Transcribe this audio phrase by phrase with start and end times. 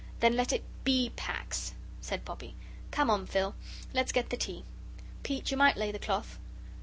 [0.19, 2.55] "Then let it BE Pax," said Bobbie.
[2.89, 3.53] "Come on, Phil,
[3.93, 4.65] let's get the tea.
[5.21, 6.39] Pete, you might lay the cloth."